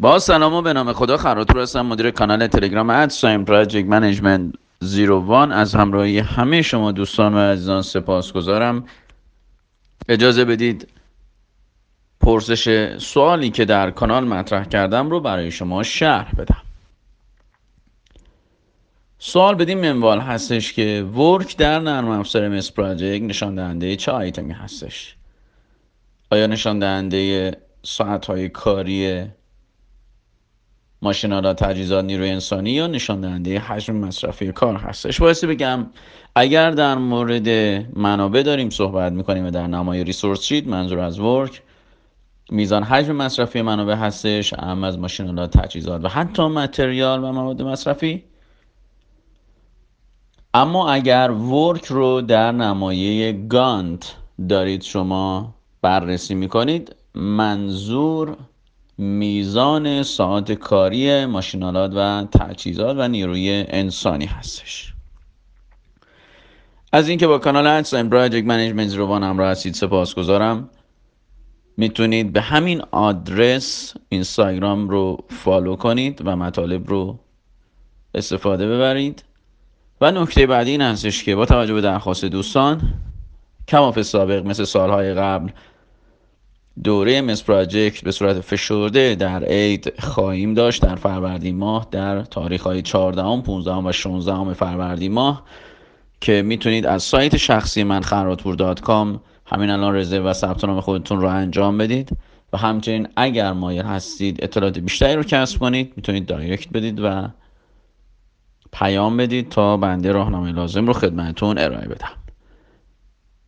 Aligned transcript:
با 0.00 0.18
سلام 0.18 0.54
و 0.54 0.62
به 0.62 0.72
نام 0.72 0.92
خدا 0.92 1.16
خراتور 1.16 1.62
هستم 1.62 1.86
مدیر 1.86 2.10
کانال 2.10 2.46
تلگرام 2.46 2.90
at 2.90 3.08
sign 3.08 3.44
project 3.44 3.86
management 3.86 4.54
one. 5.08 5.52
از 5.52 5.74
همراهی 5.74 6.18
همه 6.18 6.62
شما 6.62 6.92
دوستان 6.92 7.34
و 7.34 7.38
عزیزان 7.38 7.82
سپاس 7.82 8.32
گذارم 8.32 8.84
اجازه 10.08 10.44
بدید 10.44 10.88
پرسش 12.20 12.96
سوالی 12.98 13.50
که 13.50 13.64
در 13.64 13.90
کانال 13.90 14.24
مطرح 14.24 14.64
کردم 14.64 15.10
رو 15.10 15.20
برای 15.20 15.50
شما 15.50 15.82
شرح 15.82 16.32
بدم. 16.32 16.62
سوال 19.18 19.54
بدین 19.54 19.80
منوال 19.80 20.20
هستش 20.20 20.72
که 20.72 21.02
work 21.02 21.56
در 21.56 21.78
نرم 21.78 22.08
افزار 22.08 22.48
MS 22.48 22.72
Project 22.72 23.22
نشان 23.22 23.54
دهنده 23.54 23.96
چه 23.96 24.12
آیتمی 24.12 24.52
هستش؟ 24.52 25.16
آیا 26.30 26.46
نشان 26.46 26.78
دهنده 26.78 27.52
ساعت 27.82 28.26
های 28.26 28.48
کاری 28.48 29.26
ماشینالات 31.02 31.64
تجهیزات 31.64 32.04
نیروی 32.04 32.30
انسانی 32.30 32.70
یا 32.70 32.86
نشان 32.86 33.20
دهنده 33.20 33.58
حجم 33.58 33.96
مصرفی 33.96 34.52
کار 34.52 34.76
هستش. 34.76 35.20
باعثی 35.20 35.46
بگم 35.46 35.86
اگر 36.34 36.70
در 36.70 36.94
مورد 36.94 37.48
منابع 37.98 38.42
داریم 38.42 38.70
صحبت 38.70 39.12
می‌کنیم 39.12 39.46
و 39.46 39.50
در 39.50 39.66
نمای 39.66 40.04
ریسورس 40.04 40.42
شید 40.42 40.68
منظور 40.68 40.98
از 40.98 41.20
ورک 41.20 41.62
میزان 42.50 42.82
حجم 42.82 43.16
مصرفی 43.16 43.62
منابع 43.62 43.94
هستش 43.94 44.54
اهم 44.54 44.84
از 44.84 44.98
ماشینالات 44.98 45.58
تجهیزات 45.58 46.04
و 46.04 46.08
حتی 46.08 46.42
متریال 46.42 47.24
و 47.24 47.32
مواد 47.32 47.62
مصرفی. 47.62 48.24
اما 50.54 50.90
اگر 50.90 51.30
ورک 51.30 51.84
رو 51.84 52.20
در 52.20 52.52
نمایه 52.52 53.32
گانت 53.32 54.14
دارید 54.48 54.82
شما 54.82 55.54
بررسی 55.82 56.34
می‌کنید 56.34 56.96
منظور 57.14 58.36
میزان 58.98 60.02
ساعت 60.02 60.52
کاری 60.52 61.26
ماشین‌آلات 61.26 61.92
و 61.94 62.26
تجهیزات 62.38 62.96
و 62.98 63.08
نیروی 63.08 63.64
انسانی 63.68 64.26
هستش. 64.26 64.92
از 66.92 67.08
اینکه 67.08 67.26
با 67.26 67.38
کانال 67.38 67.66
at 67.66 67.81
sign 67.81 68.10
project 68.10 68.46
management 68.46 68.94
one 68.94 69.22
همراه 69.22 69.50
هستید 69.50 69.74
سپاسگزارم. 69.74 70.70
می‌تونید 71.76 72.32
به 72.32 72.40
همین 72.40 72.82
آدرس 72.90 73.94
اینستاگرام 74.08 74.88
رو 74.88 75.24
فالو 75.28 75.76
کنید 75.76 76.22
و 76.24 76.36
مطالب 76.36 76.88
رو 76.88 77.18
استفاده 78.14 78.66
ببرید. 78.68 79.24
و 80.00 80.10
نکته 80.10 80.46
بعدی 80.46 80.70
این 80.70 80.82
هستش 80.82 81.24
که 81.24 81.36
با 81.36 81.46
توجه 81.46 81.74
به 81.74 81.80
درخواست 81.80 82.24
دوستان 82.24 82.94
کماف 83.68 84.02
سابق 84.02 84.46
مثل 84.46 84.64
سالهای 84.64 85.14
قبل 85.14 85.50
دوره 86.84 87.20
مس 87.20 87.42
پراجکت 87.42 88.04
به 88.04 88.12
صورت 88.12 88.40
فشرده 88.40 89.14
در 89.14 89.44
عید 89.44 90.00
خواهیم 90.00 90.54
داشت 90.54 90.82
در 90.82 90.94
فروردین 90.94 91.56
ماه 91.56 91.88
در 91.90 92.22
تاریخ 92.22 92.62
های 92.62 92.82
14 92.82 93.42
15 93.42 93.72
و 93.72 93.92
16 93.92 94.54
فروردین 94.54 95.12
ماه 95.12 95.44
که 96.20 96.42
می‌تونید 96.42 96.86
از 96.86 97.02
سایت 97.02 97.36
شخصی 97.36 97.84
من 97.84 98.00
خراتور 98.00 98.76
همین 99.46 99.70
الان 99.70 99.96
رزرو 99.96 100.24
و 100.24 100.32
ثبت 100.32 100.64
نام 100.64 100.80
خودتون 100.80 101.20
رو 101.20 101.28
انجام 101.28 101.78
بدید 101.78 102.16
و 102.52 102.56
همچنین 102.56 103.08
اگر 103.16 103.52
مایل 103.52 103.84
هستید 103.84 104.44
اطلاعات 104.44 104.78
بیشتری 104.78 105.14
رو 105.14 105.22
کسب 105.22 105.58
کنید 105.58 105.92
می‌تونید 105.96 106.26
دایرکت 106.26 106.68
بدید 106.72 107.00
و 107.02 107.28
پیام 108.72 109.16
بدید 109.16 109.48
تا 109.48 109.76
بنده 109.76 110.12
راهنمای 110.12 110.52
لازم 110.52 110.86
رو 110.86 110.92
خدمتتون 110.92 111.58
ارائه 111.58 111.88
بدم. 111.88 112.12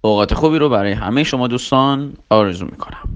اوقات 0.01 0.35
خوبی 0.35 0.59
رو 0.59 0.69
برای 0.69 0.93
همه 0.93 1.25
شما 1.25 1.49
دوستان 1.49 2.15
آرزو 2.31 2.65
می‌کنم. 2.65 3.08